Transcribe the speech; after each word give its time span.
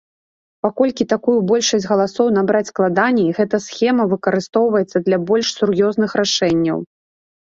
Паколькі 0.65 1.03
такую 1.13 1.35
большасць 1.51 1.85
галасоў 1.91 2.31
набраць 2.37 2.69
складаней, 2.71 3.29
гэта 3.39 3.55
схема 3.67 4.03
выкарыстоўваецца 4.13 4.97
для 5.09 5.17
больш 5.27 5.47
сур'ёзных 5.59 6.09
рашэнняў. 6.21 6.79